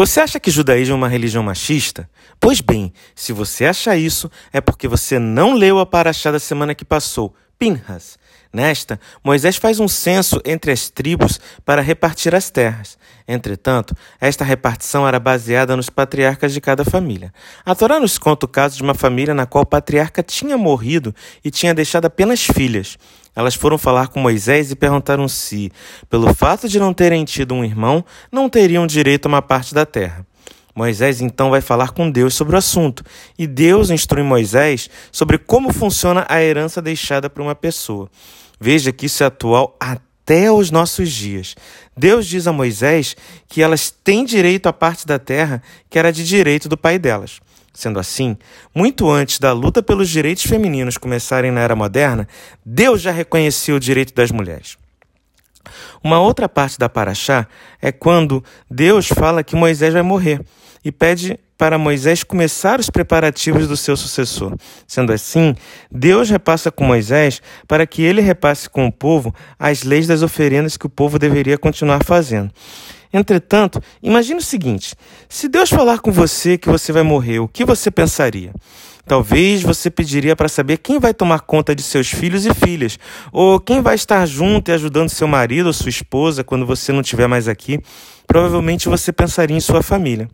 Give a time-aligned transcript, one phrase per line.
[0.00, 2.08] Você acha que judaísmo é uma religião machista?
[2.40, 6.74] Pois bem, se você acha isso, é porque você não leu a paraxá da semana
[6.74, 8.18] que passou, Pinhas.
[8.50, 12.96] Nesta, Moisés faz um censo entre as tribos para repartir as terras.
[13.28, 17.34] Entretanto, esta repartição era baseada nos patriarcas de cada família.
[17.62, 21.14] A Torá nos conta o caso de uma família na qual o patriarca tinha morrido
[21.44, 22.96] e tinha deixado apenas filhas.
[23.36, 25.70] Elas foram falar com Moisés e perguntaram se,
[26.08, 28.02] pelo fato de não terem tido um irmão,
[28.32, 30.26] não teriam direito a uma parte da terra.
[30.74, 33.04] Moisés então vai falar com Deus sobre o assunto,
[33.38, 38.08] e Deus instrui Moisés sobre como funciona a herança deixada por uma pessoa.
[38.58, 41.56] Veja que isso é atual até os nossos dias.
[41.96, 43.16] Deus diz a Moisés
[43.48, 47.40] que elas têm direito à parte da terra que era de direito do pai delas.
[47.72, 48.36] Sendo assim,
[48.74, 52.28] muito antes da luta pelos direitos femininos começarem na era moderna,
[52.64, 54.76] Deus já reconheceu o direito das mulheres.
[56.02, 57.46] Uma outra parte da Paraxá
[57.80, 60.44] é quando Deus fala que Moisés vai morrer
[60.84, 64.56] e pede para Moisés começar os preparativos do seu sucessor.
[64.86, 65.54] Sendo assim,
[65.92, 70.78] Deus repassa com Moisés para que ele repasse com o povo as leis das oferendas
[70.78, 72.50] que o povo deveria continuar fazendo.
[73.12, 74.94] Entretanto, imagine o seguinte:
[75.28, 78.52] se Deus falar com você que você vai morrer, o que você pensaria?
[79.04, 82.98] Talvez você pediria para saber quem vai tomar conta de seus filhos e filhas,
[83.32, 87.00] ou quem vai estar junto e ajudando seu marido ou sua esposa quando você não
[87.00, 87.80] estiver mais aqui.
[88.26, 90.28] Provavelmente você pensaria em sua família.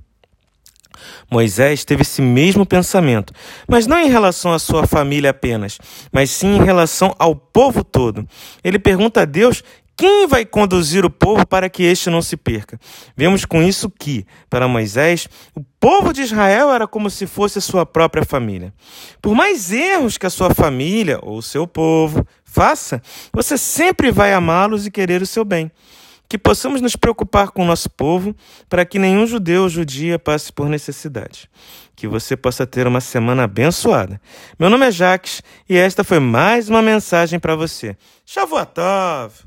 [1.30, 3.32] Moisés teve esse mesmo pensamento,
[3.68, 5.78] mas não em relação à sua família apenas,
[6.12, 8.26] mas sim em relação ao povo todo.
[8.62, 9.62] Ele pergunta a Deus
[9.96, 12.78] quem vai conduzir o povo para que este não se perca?
[13.16, 17.62] Vemos com isso que, para Moisés, o povo de Israel era como se fosse a
[17.62, 18.74] sua própria família.
[19.22, 23.00] Por mais erros que a sua família ou o seu povo faça,
[23.32, 25.72] você sempre vai amá-los e querer o seu bem.
[26.28, 28.34] Que possamos nos preocupar com o nosso povo
[28.68, 31.48] para que nenhum judeu ou judia passe por necessidade.
[31.94, 34.20] Que você possa ter uma semana abençoada.
[34.58, 37.96] Meu nome é Jaques e esta foi mais uma mensagem para você.
[38.24, 39.45] Shavuot Tov!